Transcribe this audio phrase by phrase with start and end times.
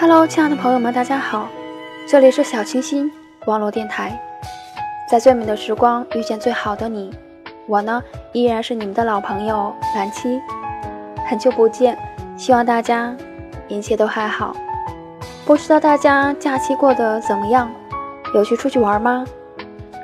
[0.00, 1.48] Hello，亲爱的朋友们，大家好，
[2.06, 3.10] 这里是小清新
[3.46, 4.16] 网络电台，
[5.10, 7.10] 在最美的时光遇见最好的你，
[7.66, 8.00] 我呢
[8.32, 10.40] 依然是你们的老朋友蓝七，
[11.28, 11.98] 很久不见，
[12.36, 13.12] 希望大家
[13.66, 14.54] 一切都还好。
[15.44, 17.68] 不知道大家假期过得怎么样？
[18.36, 19.24] 有去出去玩吗？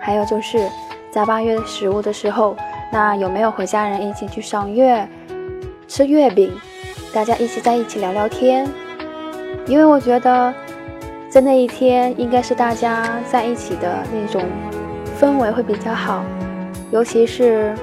[0.03, 0.69] 还有就是
[1.13, 2.57] 在八月十五的时候，
[2.91, 5.09] 那有没有和家人一起去赏月、
[5.87, 6.53] 吃月饼，
[7.13, 8.69] 大家一起在一起聊聊天？
[9.67, 10.53] 因为我觉得，
[11.31, 14.43] 在那一天应该是大家在一起的那种
[15.19, 16.23] 氛围会比较好，
[16.91, 17.75] 尤其是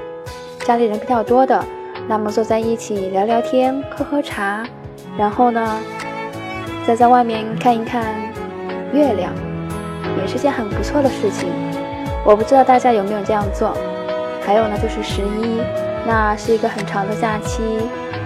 [0.66, 1.64] 家里人比较多的，
[2.08, 4.64] 那么坐在一起聊聊天、喝喝茶，
[5.18, 5.80] 然后呢，
[6.86, 8.04] 再在外面看一看
[8.94, 9.32] 月亮，
[10.22, 11.50] 也是件很不错的事情。
[12.24, 13.74] 我不知道大家有没有这样做。
[14.44, 15.62] 还有呢，就是十一，
[16.08, 17.62] 那是一个很长的假期，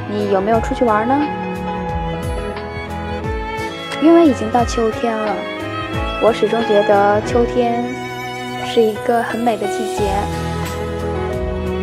[0.09, 1.15] 你有没有出去玩呢？
[4.01, 5.33] 因为已经到秋天了，
[6.21, 7.83] 我始终觉得秋天
[8.65, 10.03] 是一个很美的季节。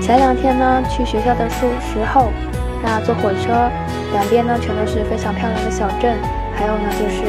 [0.01, 2.31] 前两天呢，去学校的时时候，
[2.83, 3.71] 那坐火车，
[4.13, 6.17] 两边呢全都是非常漂亮的小镇，
[6.55, 7.23] 还有呢就是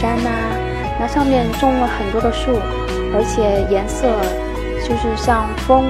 [0.00, 0.30] 山呐，
[0.98, 2.58] 那上面种了很多的树，
[3.14, 4.06] 而且颜色
[4.82, 5.84] 就是像枫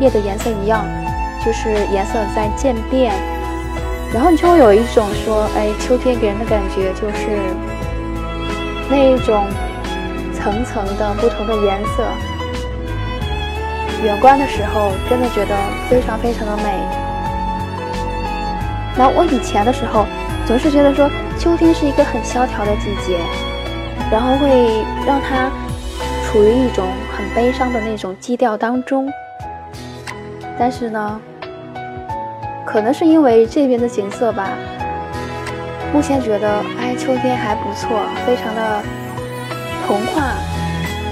[0.00, 0.84] 叶的颜色一样，
[1.44, 3.12] 就是颜色在渐变。
[4.12, 7.40] 然后你就会有一种说，哎，秋天给人的感觉就是
[8.90, 9.46] 那一种
[10.34, 12.04] 层层的不同的颜色。
[14.04, 15.56] 远观的时候，真的觉得
[15.88, 16.64] 非常非常的美。
[18.98, 20.04] 然后我以前的时候，
[20.46, 23.18] 总是觉得说秋天是一个很萧条的季节，
[24.10, 25.50] 然后会让它
[26.26, 29.10] 处于一种很悲伤的那种基调当中。
[30.58, 31.18] 但是呢。
[32.72, 34.48] 可能是因为这边的景色吧，
[35.92, 38.82] 目前觉得哎，秋天还不错，非常的
[39.86, 40.32] 童话。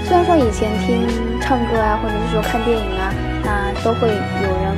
[0.08, 1.06] 虽然说以前听
[1.38, 3.12] 唱歌啊，或者是说看电影啊，
[3.44, 4.72] 那都会有人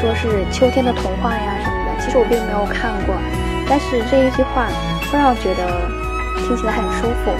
[0.00, 2.04] 说是秋天的童话呀什么的。
[2.04, 3.14] 其实我并没有看过，
[3.68, 4.66] 但是这一句话
[5.12, 5.62] 会让我觉得
[6.42, 7.30] 听起来很舒服，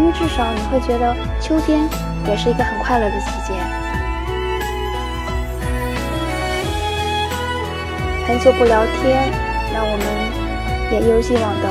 [0.00, 1.86] 因为至少你会觉得秋天
[2.26, 3.52] 也是一个很快乐的季节。
[8.30, 9.28] 很久不聊天，
[9.74, 10.06] 那我们
[10.92, 11.66] 也一如既往的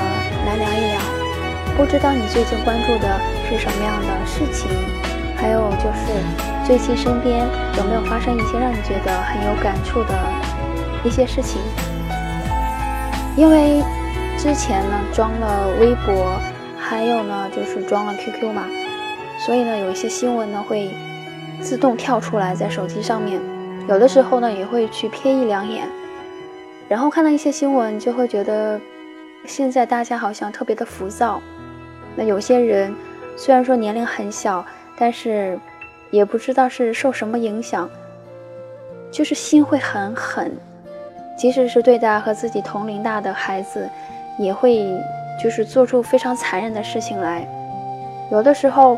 [0.45, 0.99] 来聊一聊。
[1.77, 3.07] 不知道你最近关注的
[3.47, 4.67] 是什么样的事情？
[5.37, 6.11] 还有就是
[6.67, 7.47] 最近身边
[7.77, 10.13] 有没有发生一些让你觉得很有感触的
[11.01, 11.61] 一些事情？
[13.37, 13.81] 因为
[14.37, 16.35] 之前呢装了微博，
[16.77, 18.65] 还有呢就是装了 QQ 嘛，
[19.45, 20.89] 所以呢有一些新闻呢会
[21.61, 23.39] 自动跳出来在手机上面，
[23.87, 25.87] 有的时候呢也会去瞥一两眼。
[26.89, 28.81] 然后看到一些新闻，就会觉得
[29.45, 31.39] 现在大家好像特别的浮躁。
[32.15, 32.91] 那有些人
[33.37, 34.65] 虽然说年龄很小，
[34.97, 35.57] 但是
[36.09, 37.87] 也不知道是受什么影响，
[39.11, 40.51] 就是心会很狠。
[41.37, 43.87] 即使是对待和自己同龄大的孩子，
[44.39, 44.99] 也会
[45.41, 47.47] 就是做出非常残忍的事情来。
[48.31, 48.97] 有的时候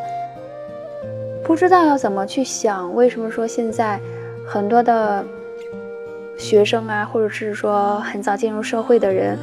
[1.44, 4.00] 不知道要怎么去想，为什么说现在
[4.48, 5.26] 很多的。
[6.42, 9.38] 学生啊，或者是说很早进入社会的人，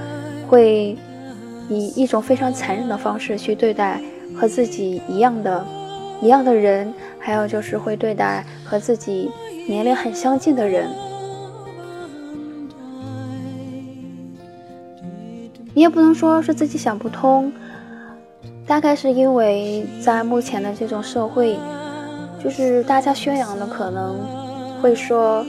[0.48, 0.98] 会
[1.69, 4.00] 以一种非常残忍的方式去对待
[4.36, 5.64] 和自己一样的、
[6.20, 9.31] 一样的人，还有就是会对待和自己
[9.69, 10.91] 年龄很相近的人。
[15.72, 17.53] 你也不能说是自己想不通，
[18.66, 21.56] 大概是因为在目前的这种社会，
[22.42, 24.19] 就是大家宣扬的可能
[24.82, 25.47] 会说。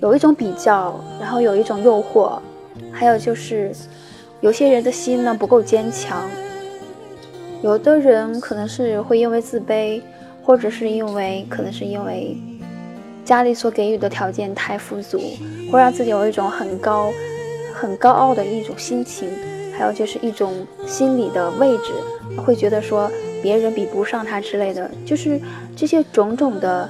[0.00, 2.38] 有一种比较，然后有一种诱惑，
[2.90, 3.70] 还有就是
[4.40, 6.26] 有些人的心呢不够坚强。
[7.62, 10.00] 有的人可能是会因为自卑，
[10.42, 12.34] 或者是因为可能是因为
[13.26, 15.20] 家里所给予的条件太富足，
[15.70, 17.12] 会让自己有一种很高、
[17.74, 19.28] 很高傲的一种心情，
[19.76, 21.92] 还有就是一种心理的位置，
[22.38, 23.10] 会觉得说
[23.42, 25.38] 别人比不上他之类的，就是
[25.76, 26.88] 这些种种的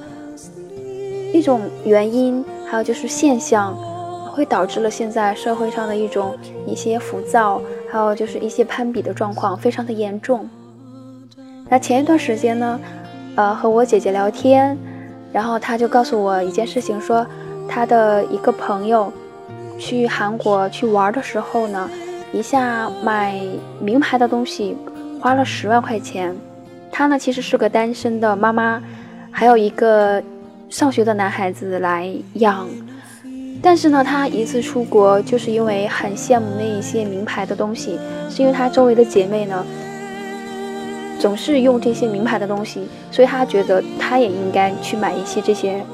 [1.33, 2.45] 一种原因。
[2.71, 3.75] 还有就是现象，
[4.31, 10.49] 会导致了现在社会上的一种一些浮躁，还有就是一些攀比的状况非常的严重。
[11.69, 12.81] 那前一段时间呢，
[13.35, 14.79] 呃，和我姐姐聊天，
[15.33, 17.27] 然后她就告诉我一件事情，说
[17.69, 19.13] 她的一个朋友
[19.77, 21.91] 去韩国去玩的时候呢，
[22.33, 23.35] 一下买
[23.81, 24.77] 名牌的东西
[25.21, 26.33] 花了十万块钱。
[26.93, 28.81] 她呢其实是个单身的妈妈，
[29.33, 30.23] 还有一个。
[30.71, 32.69] 上学的男孩子来养，
[33.61, 37.99] 但是呢，他一次出国就是因为很羡慕那一些名牌的东西，
[38.31, 39.67] 是因为他周围的姐妹呢
[41.19, 45.85] 总是用这些名牌的东西，所以他觉得他也应该去买一些这些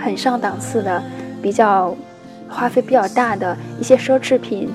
[0.00, 1.02] 很上档次的、
[1.42, 1.96] 比较
[2.48, 4.68] 花费比较大的一些奢侈品。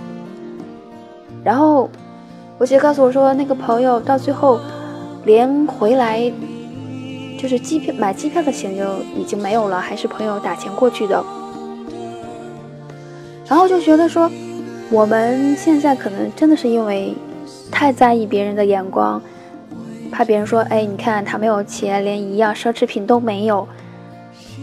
[1.44, 1.90] 然后
[2.58, 4.60] 我姐告诉我说，那个朋友到最后
[5.25, 6.31] 连回来
[7.45, 8.83] 就是机票买机票的钱就
[9.15, 11.24] 已经没有了，还是朋友打钱过去的。
[13.47, 14.27] 然后就觉得说，
[14.89, 17.13] 我们现在可能真的是因为
[17.71, 19.21] 太在意别人的眼光，
[20.12, 23.68] 怕别人说，哎，你看他没有钱，连一样奢侈品都没有，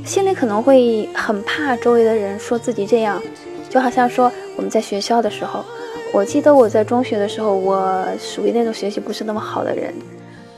[0.04, 3.22] 心里可能会很怕周围的人说自己这样。
[3.70, 5.64] 就好像说我们在学校的时候，
[6.12, 9.94] 我记得我在中学的时候，我属于那种学习不是那么好的人，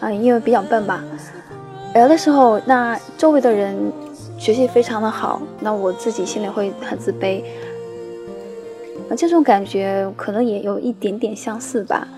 [0.00, 1.04] 啊，因为比较笨吧。
[2.00, 3.76] 有的时候，那周围的人
[4.36, 7.42] 学习非常的好，那我自己心里会很自卑。
[9.16, 12.08] 这种感觉可能也有一点点相似吧，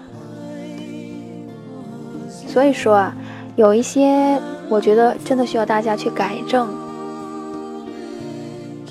[2.47, 3.15] 所以说啊，
[3.55, 4.41] 有一些
[4.71, 6.67] 我觉得真的需要大家去改正。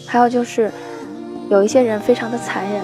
[0.05, 0.71] 还有就是，
[1.49, 2.83] 有一些人非常的残忍，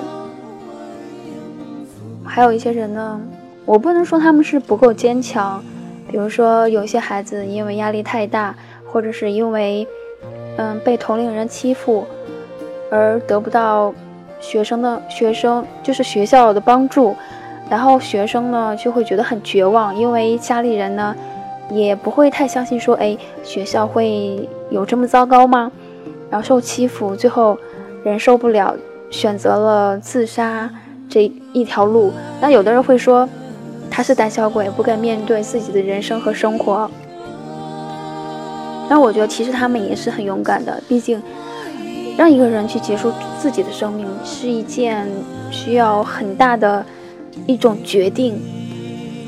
[2.25, 3.21] 还有一些人呢，
[3.63, 5.63] 我不能说他们是不够坚强，
[6.11, 8.53] 比如说有些孩子因为压力太大，
[8.85, 9.87] 或者是因为
[10.57, 12.05] 嗯被同龄人欺负
[12.91, 13.93] 而得不到。
[14.43, 17.15] 学生的学生就是学校的帮助，
[17.69, 21.15] 然后学生呢就会觉得很绝望，因为家里人呢
[21.69, 25.71] 也不会太相信说，哎，学校会有这么糟糕吗？
[26.31, 27.55] 然后受欺负，最后
[28.03, 28.75] 忍受不了，
[29.11, 30.67] 选择了自杀
[31.07, 32.11] 这一条路。
[32.41, 33.29] 那有的人会说
[34.01, 36.89] 他是胆小鬼，不敢面对自己的人生和生活。
[38.89, 41.21] 那我觉得其实他们也是很勇敢的，毕竟。
[42.17, 45.07] 让一个人去结束自己的生命是一件
[45.51, 46.83] 需要很大的
[47.45, 48.41] 一种决定，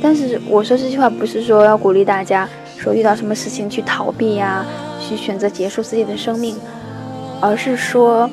[0.01, 4.65] 但是我说这句话不是说要鼓励大家说遇到什么事情去逃避呀，
[4.99, 6.55] 去选择结束自己的生命，
[7.39, 8.27] 而是说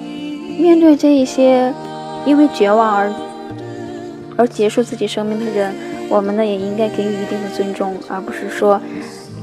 [0.59, 1.71] 面对这一些
[2.25, 3.13] 因为绝望而
[4.39, 5.75] 而结束自己生命的人，
[6.11, 8.79] 我们呢也应该给予一定的尊重，而不是说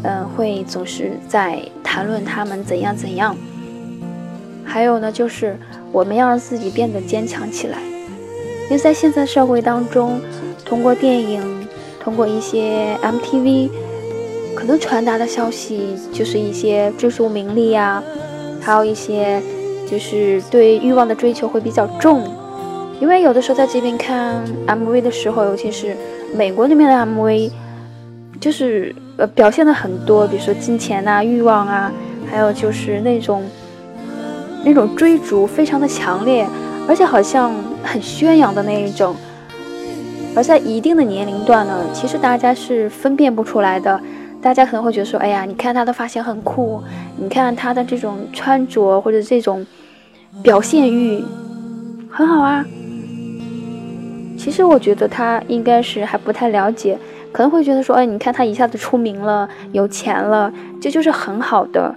[0.04, 3.36] 嗯会总是在谈论他们怎样怎样。
[4.64, 5.58] 还有呢，就是
[5.94, 7.78] 我们要让自己变得坚强起来，
[8.66, 10.20] 因为在现在社会当中，
[10.66, 11.42] 通过电影，
[12.02, 13.70] 通过一些 MTV，
[14.54, 18.04] 可能传达的消息就是一些追逐名利呀，
[18.60, 19.42] 还有一些
[19.90, 22.24] 就是对欲望的追求会比较重。
[23.00, 25.96] 因为有的时候在这边看 MV 的时候，尤其是
[26.36, 27.52] 美国那边的 MV，
[28.40, 31.92] 就是呃表现的很多，比如说金钱啊、欲望啊，
[32.30, 33.44] 还有就是那种。
[34.66, 36.46] 那种追逐非常的强烈，
[36.90, 37.54] 而且好像
[37.84, 39.16] 很宣扬的那一种。
[40.36, 43.98] 而在一定的年龄段呢，其实大家是分辨不出来的。
[44.42, 46.82] 大家可能会觉得说：“哎呀，你看他的发型很酷，
[47.16, 49.66] 你看他的这种穿着或者这种
[50.42, 51.24] 表现欲
[52.10, 52.66] 很好啊。”
[54.38, 56.98] 其实我觉得他应该是还不太了解，
[57.32, 61.94] 可能会觉得说：“哎，你看他一下子出名了，有钱了，这就是很好的。”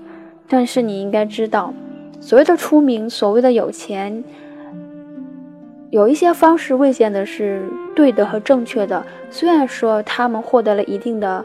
[0.49, 1.73] 但是你应该知道。
[2.21, 4.25] 所谓的出名，所谓的有钱，
[5.91, 7.63] 有一些方式未见得是
[7.95, 9.05] 对的和正确的。
[9.31, 11.45] 虽然说他们获得了一定的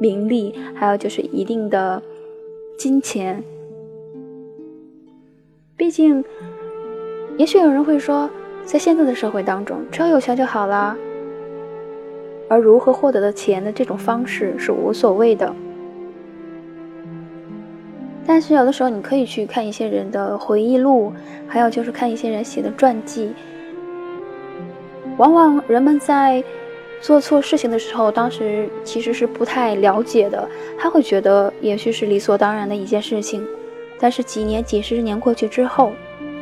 [0.00, 2.02] 名利，还有就是一定的
[2.78, 3.44] 金钱，
[5.76, 6.24] 毕竟，
[7.36, 8.28] 也许有人会说，
[8.64, 10.96] 在现在的社会当中，只要有钱就好了。
[12.48, 15.54] 而如何获得的钱的这种方式是无所谓的。
[18.26, 21.12] 但是有的时候，你可以去看一些人的回忆录，
[21.48, 23.32] 还有就是看一些人写的传记。
[25.18, 26.42] 往往人们在
[27.00, 33.44] 做错事情的时候，当时其实是不太了解的，他会觉得也许是理所当然的一件事情。
[33.98, 35.92] 但是几年、几十年过去之后，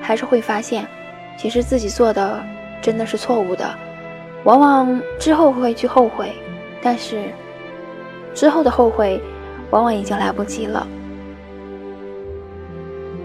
[0.01, 0.87] 还是会发现，
[1.37, 2.43] 其实自己做的
[2.81, 3.69] 真的是错误的。
[4.45, 6.33] 往往之后会去后悔，
[6.83, 7.25] 但是
[8.35, 9.21] 之后的后悔，
[9.71, 10.87] 往往已经来不及了。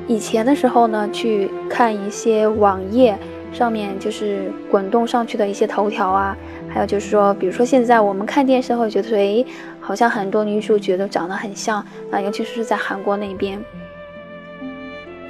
[0.07, 3.17] 以前的时候呢，去看一些网页
[3.51, 6.37] 上面就是滚动上去的一些头条啊，
[6.69, 9.45] 还有就是说，比如说现在我们看电视会觉得说，哎，
[9.79, 13.59] 好像很多女主角都长得很像，啊，尤其是在韩国那边，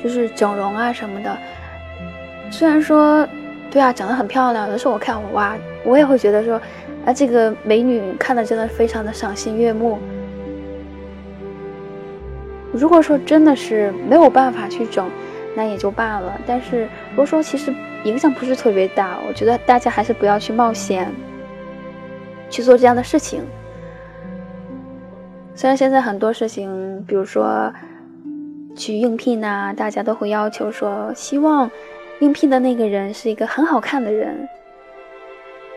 [0.04, 1.38] 就是整容啊什么的。
[2.52, 3.28] 虽然说，
[3.70, 6.62] 对啊，长得很漂亮，有时候我看我哇，我也会觉得说，
[7.06, 10.00] 啊，这个美女看的真的非常的赏心悦目。
[12.72, 15.10] 如果说真的是没有办法去整，
[15.56, 16.40] 那也就罢了。
[16.46, 17.74] 但是如果说其实
[18.04, 21.12] 影响不是特别大，我觉得大家还是不要去冒险
[22.50, 23.42] 去做这样的事情。
[25.56, 27.74] 虽然现在很多事情，比如说
[28.76, 31.72] 去应聘呐，大家都会要求说，希望
[32.20, 34.48] 应聘的那个人是一个很好看的人。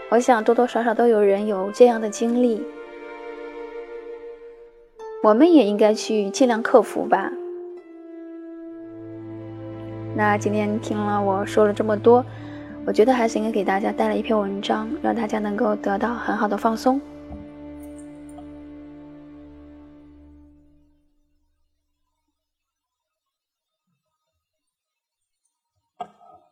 [0.08, 2.62] 我想多多少少都有人有这样的经历，
[5.22, 7.30] 我们也应该去尽量克服吧。
[10.16, 12.24] 那今天听了我说了这么多，
[12.86, 17.00] 我觉得还是应该给大家带来一篇文章，让大家能够得到很好的放松。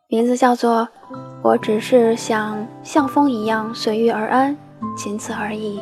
[0.09, 0.87] 名字叫做
[1.41, 4.55] 《我只是想像风一样随遇而安，
[4.95, 5.79] 仅此而已》。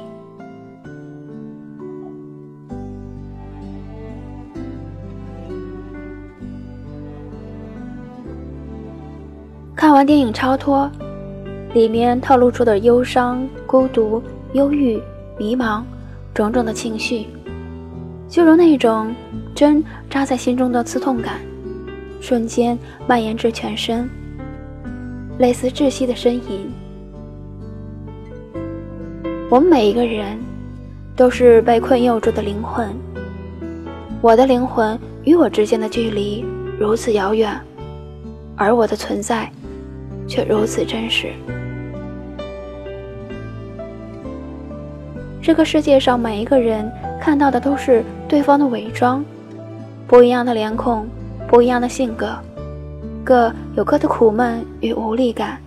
[9.76, 10.90] 看完电影《超脱》，
[11.76, 14.20] 里面透露出的忧伤、孤独、
[14.54, 15.00] 忧郁、
[15.38, 15.84] 迷茫，
[16.34, 17.28] 种种的情绪，
[18.28, 19.14] 就如那种
[19.54, 21.40] 针扎在心中的刺痛感。
[22.26, 24.10] 瞬间蔓延至全身，
[25.38, 26.68] 类似窒息的呻吟。
[29.48, 30.36] 我们每一个人
[31.16, 32.90] 都是被困囿住的灵魂。
[34.22, 36.44] 我的灵魂与我之间的距离
[36.80, 37.56] 如此遥远，
[38.56, 39.48] 而我的存在
[40.28, 41.32] 却如此真实。
[45.44, 46.92] 这个世界上每一个人
[47.22, 49.24] 看到的都是对方的伪装，
[50.08, 51.08] 不一样的脸孔。
[51.56, 52.38] 不一样的性格，
[53.24, 55.58] 各有各的苦闷与无力感。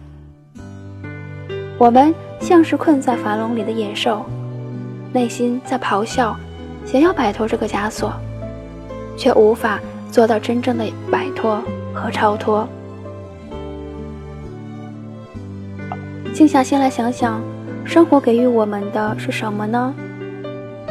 [1.79, 4.23] 我们像是困在樊笼里的野兽，
[5.15, 6.37] 内心在咆哮，
[6.85, 8.13] 想要摆脱这个枷锁，
[9.17, 9.81] 却无法
[10.11, 11.59] 做到真正的摆脱
[11.95, 12.69] 和超脱。
[16.35, 17.41] 静下心来想想，
[17.87, 19.95] 生活给予我们的是什么呢？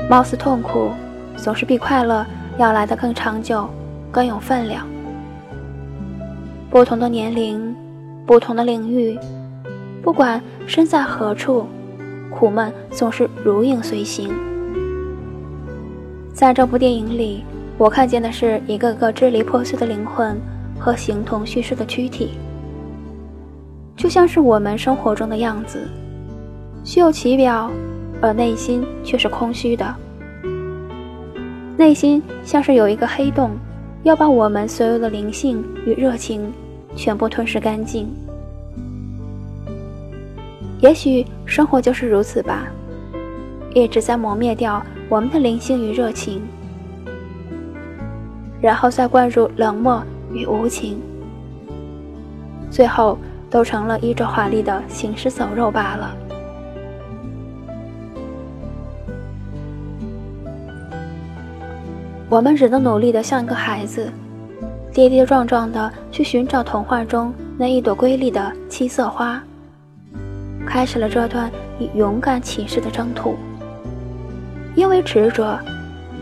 [0.09, 0.89] 貌似痛苦，
[1.35, 2.25] 总是比快乐
[2.57, 3.69] 要来得更长久。
[4.11, 4.87] 更有分量。
[6.69, 7.75] 不同的年龄，
[8.25, 9.17] 不同的领域，
[10.01, 11.65] 不管身在何处，
[12.29, 14.33] 苦闷总是如影随形。
[16.33, 17.43] 在这部电影里，
[17.77, 20.39] 我看见的是一个个支离破碎的灵魂
[20.77, 22.31] 和形同虚设的躯体，
[23.95, 25.87] 就像是我们生活中的样子，
[26.83, 27.71] 虚有其表，
[28.21, 29.95] 而内心却是空虚的。
[31.77, 33.51] 内心像是有一个黑洞。
[34.07, 36.49] 要把我们所有的灵性与热情
[36.95, 38.07] 全部吞噬干净。
[40.79, 42.67] 也许生活就是如此吧，
[43.73, 46.41] 一直在磨灭掉我们的灵性与热情，
[48.61, 51.01] 然后再灌入冷漠与无情，
[52.71, 53.17] 最后
[53.49, 56.15] 都成了衣着华丽的行尸走肉罢了。
[62.29, 64.11] 我们只能努力的像一个孩子，
[64.93, 69.41] 跌跌撞撞的去寻找童话中那一朵瑰丽的七色花，
[70.65, 73.37] 开始了这段以勇敢起誓的征途。
[74.75, 75.57] 因为执着，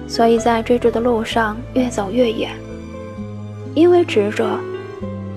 [0.08, 2.52] 所以在追逐的路上越走越远；
[3.74, 4.46] 因为执着，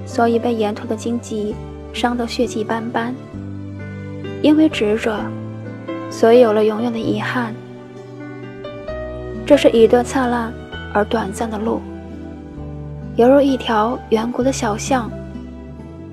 [0.04, 1.54] 所以被沿途的荆棘
[1.94, 3.14] 伤得血迹斑斑；
[4.42, 5.18] 因为执着，
[6.10, 7.54] 所以有了永远的遗憾。
[9.48, 10.52] 这是一段灿烂
[10.92, 11.80] 而短暂的路，
[13.16, 15.10] 犹如一条远古的小巷，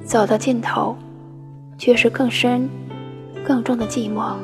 [0.05, 0.95] 走到尽头，
[1.77, 2.69] 却是更深、
[3.45, 4.35] 更重的寂寞。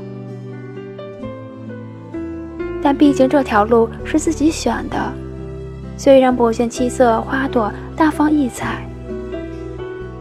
[2.83, 4.97] 但毕竟这条路是自己选的，
[5.95, 8.85] 虽然不见七色花朵大放异彩，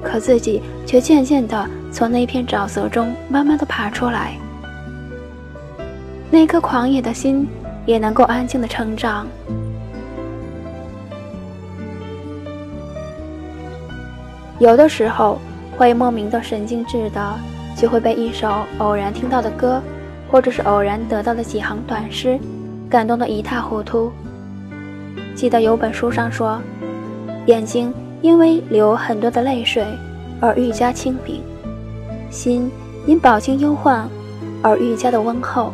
[0.00, 4.36] 可自己却渐渐地从那片沼泽中慢慢地爬出来，
[6.30, 7.48] 那颗狂野的心。
[7.86, 9.26] 也能够安静的成长。
[14.58, 15.38] 有的时候
[15.76, 17.34] 会莫名的神经质的，
[17.74, 19.82] 就会被一首偶然听到的歌，
[20.30, 22.38] 或者是偶然得到的几行短诗，
[22.90, 24.12] 感动得一塌糊涂。
[25.34, 26.60] 记得有本书上说，
[27.46, 29.82] 眼睛因为流很多的泪水
[30.40, 31.40] 而愈加清明，
[32.30, 32.70] 心
[33.06, 34.06] 因饱经忧患
[34.62, 35.72] 而愈加的温厚。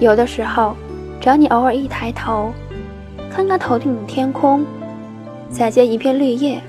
[0.00, 0.76] 有的时候，
[1.20, 2.52] 只要你偶尔一抬头，
[3.30, 4.64] 看看头顶的天空，
[5.50, 6.62] 再接一片绿叶，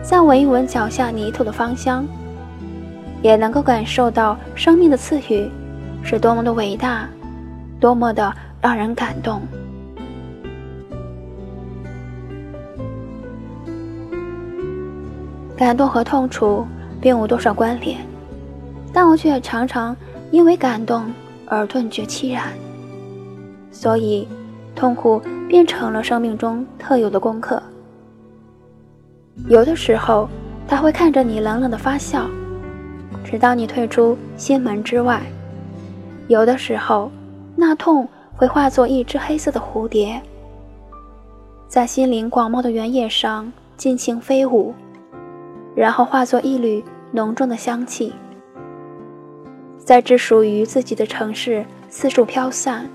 [0.00, 2.06] 再闻一闻脚下泥土的芳香，
[3.20, 5.50] 也能够感受到生命的赐予
[6.04, 7.08] 是多么的伟大，
[7.80, 9.42] 多么的让人感动。
[15.56, 16.64] 感动和痛楚
[17.00, 17.98] 并无多少关联，
[18.92, 19.96] 但我却常常
[20.30, 21.10] 因为感动
[21.46, 22.52] 而顿觉凄然。
[23.70, 24.26] 所以，
[24.74, 27.62] 痛苦变成了生命中特有的功课。
[29.48, 30.28] 有的时候，
[30.66, 32.26] 他会看着你冷冷的发笑，
[33.24, 35.20] 直到你退出心门之外；
[36.28, 37.10] 有的时候，
[37.54, 40.20] 那痛会化作一只黑色的蝴蝶，
[41.68, 44.74] 在心灵广袤的原野上尽情飞舞。
[45.74, 48.14] 然后化作一缕浓重的香气，
[49.86, 52.90] 在只属于自己的城市四处飘散，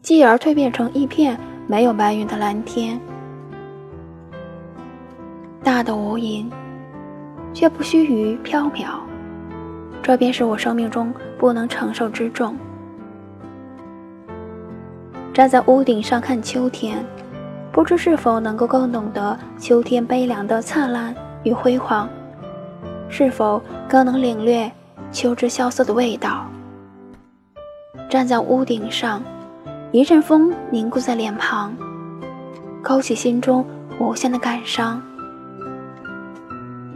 [0.00, 3.00] 继而蜕变成一片没有白云的蓝天，
[5.60, 6.48] 大的无垠，
[7.52, 9.00] 却不须臾缥缈。
[10.00, 12.56] 这便是我生命中不能承受之重。
[15.34, 17.04] 站在屋顶上看秋天。
[17.72, 22.08] 不知是否能够更懂得秋天悲凉的灿烂与辉煌，
[23.08, 24.70] 是否更能领略
[25.10, 26.46] 秋之萧瑟的味道？
[28.08, 29.22] 站在屋顶上，
[29.92, 31.74] 一阵风凝固在脸庞，
[32.82, 33.64] 勾起心中
[33.98, 35.02] 无限的感伤，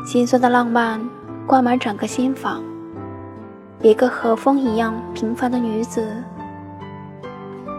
[0.04, 1.00] 心酸的浪漫
[1.46, 2.62] 挂满整个心房。
[3.82, 6.14] 一个和风一样平凡的女子，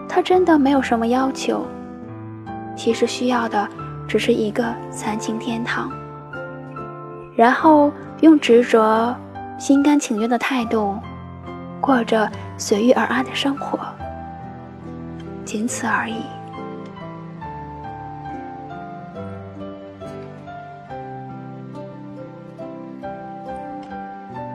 [0.08, 1.64] 她真的没有什么要求。
[2.74, 3.68] 其实需要的
[4.08, 5.92] 只是一个三清天堂，
[7.36, 9.16] 然后用执着、
[9.58, 10.96] 心甘情愿的态度，
[11.80, 13.80] 过着随遇而安的生活，
[15.44, 16.22] 仅此而已。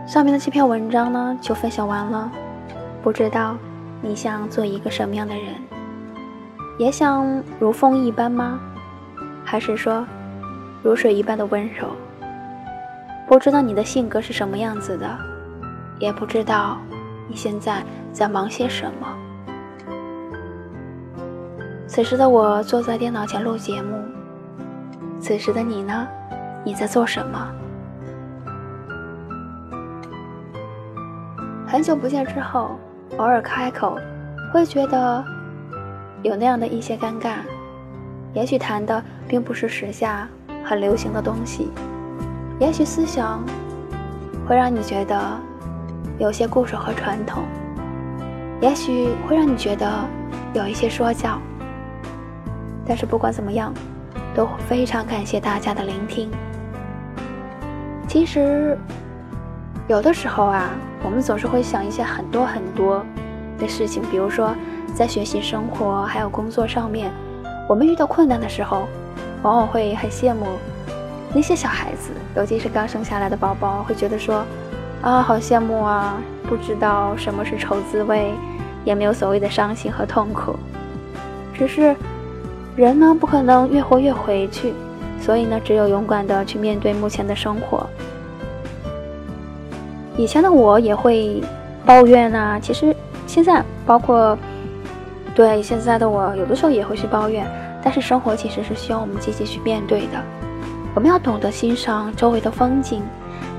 [0.08, 2.32] 上面的这篇文章呢，就分享完了。
[3.04, 3.58] 不知道
[4.02, 5.54] 你想做一个什么样的人？
[6.80, 8.62] 也想如风一般吗？
[9.44, 10.08] 还是说，
[10.82, 11.90] 如水一般的温柔？
[13.28, 15.18] 不知道你的性格是什么样子的，
[16.00, 16.78] 也不知道
[17.28, 19.08] 你现在在忙些什么。
[21.86, 23.98] 此时的我坐在电脑前录节目，
[25.20, 26.08] 此时的你呢？
[26.64, 27.52] 你在做什么？
[31.68, 32.72] 很久不见之后，
[33.18, 33.98] 偶尔开口，
[34.54, 35.24] 会觉得。
[36.24, 37.36] 有那样的一些尴尬，
[38.34, 40.28] 也许谈的并不是时下
[40.66, 41.70] 很流行的东西，
[42.60, 43.44] 也许思想
[44.48, 45.20] 会让你觉得
[46.18, 47.44] 有些固守和传统，
[48.62, 49.90] 也许会让你觉得
[50.54, 51.40] 有一些说教。
[52.86, 53.74] 但是不管怎么样，
[54.34, 56.32] 都非常感谢大家的聆听。
[58.08, 58.78] 其实
[59.88, 60.70] 有的时候啊，
[61.04, 63.06] 我们总是会想一些很多很多
[63.58, 64.56] 的事情，比如说。
[64.96, 67.12] 在学习、生活还有工作上面，
[67.70, 68.88] 我们遇到困难的时候，
[69.44, 70.48] 往往会很羡慕
[71.38, 74.44] 那些小孩子，尤其是刚生下来的宝宝，会觉得说
[75.04, 76.18] ：“啊，好羡慕啊！
[76.50, 78.32] 不知道什么是愁滋味，
[78.84, 80.56] 也没有所谓的伤心和痛苦。
[81.54, 81.96] 只是
[82.76, 84.74] 人呢，不可能越活越回去，
[85.22, 87.88] 所以呢，只有勇敢的去面对目前的生活。
[90.18, 91.44] 以前的我也会
[91.86, 92.96] 抱怨啊，其实
[93.28, 94.36] 现在包括。”
[95.36, 97.46] 对现在的我，有的时候也会去抱怨，
[97.84, 100.20] 但是生活其实是需要我们积极去面对的。
[100.98, 103.04] 我们要懂得欣赏周围的风景，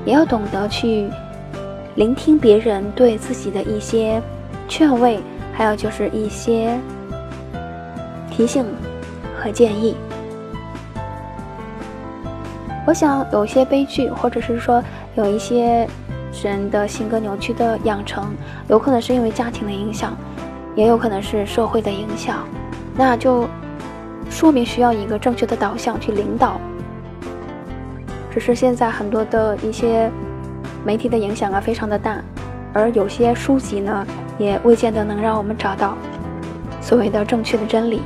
[0.04, 1.08] 也要懂得去
[1.94, 4.20] 聆听别人对自己的一些
[4.66, 5.20] 劝慰，
[5.54, 6.76] 还有就是一些
[8.28, 8.66] 提醒
[9.38, 9.94] 和建议。
[12.84, 14.82] 我想有些悲剧，或者是说
[15.14, 15.88] 有一些
[16.42, 18.34] 人的性格扭曲的养成，
[18.66, 20.16] 有可能是因为家庭的影响。
[20.74, 22.48] 也有可能是社会的影响，
[22.96, 23.46] 那就
[24.28, 26.60] 说明需要一个正确的导向去领导。
[28.38, 30.08] 只是现在很多的一些
[30.84, 32.22] 媒体的影响啊，非常的大，
[32.72, 34.06] 而有些书籍呢，
[34.38, 35.96] 也未见得能让我们找到
[36.80, 38.00] 所谓的正确的真理。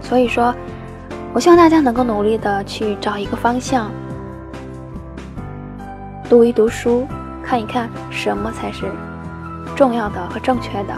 [0.00, 0.54] 所以说，
[1.34, 3.90] 我希望大家能够努力的去找一个方向，
[6.26, 7.06] 读一读书，
[7.44, 8.86] 看一看什么才是。
[9.76, 10.94] 重要的和正确的，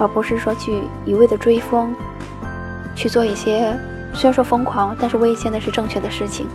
[0.00, 1.94] 而不是说去一味的追风，
[2.94, 3.78] 去做一些
[4.14, 6.46] 虽然说疯狂，但是危险的是正确的事情，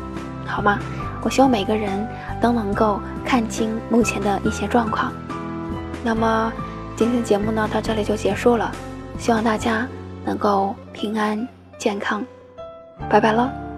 [0.45, 0.79] 好吗？
[1.21, 2.07] 我希望每个人
[2.41, 5.11] 都能够看清目前的一些状况。
[6.03, 6.51] 那么
[6.95, 8.71] 今天的节目呢，到这里就结束了，
[9.17, 9.85] 希望大家
[10.25, 11.45] 能够平安
[11.77, 12.23] 健康，
[13.09, 13.68] 拜拜了。